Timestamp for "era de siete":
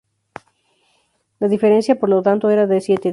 2.49-3.03